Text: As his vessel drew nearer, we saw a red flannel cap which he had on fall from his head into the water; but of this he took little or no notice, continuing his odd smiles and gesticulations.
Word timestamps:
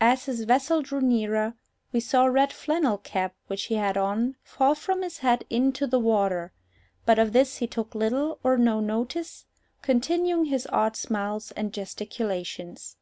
As 0.00 0.24
his 0.24 0.44
vessel 0.44 0.80
drew 0.80 1.02
nearer, 1.02 1.52
we 1.92 2.00
saw 2.00 2.24
a 2.24 2.30
red 2.30 2.50
flannel 2.50 2.96
cap 2.96 3.34
which 3.48 3.64
he 3.64 3.74
had 3.74 3.94
on 3.94 4.36
fall 4.42 4.74
from 4.74 5.02
his 5.02 5.18
head 5.18 5.44
into 5.50 5.86
the 5.86 5.98
water; 6.00 6.54
but 7.04 7.18
of 7.18 7.34
this 7.34 7.56
he 7.58 7.66
took 7.66 7.94
little 7.94 8.38
or 8.42 8.56
no 8.56 8.80
notice, 8.80 9.44
continuing 9.82 10.46
his 10.46 10.66
odd 10.72 10.96
smiles 10.96 11.50
and 11.50 11.74
gesticulations. 11.74 12.96